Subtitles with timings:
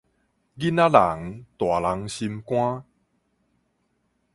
[0.03, 0.07] 囡仔人，大
[1.79, 2.83] 人心肝